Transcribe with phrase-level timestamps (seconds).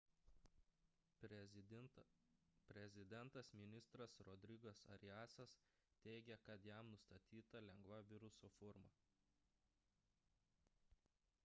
[2.77, 5.53] prezidentas-ministras rodrigas ariasas
[6.07, 8.91] teiigė kad jam nustatyta lengva viruso forma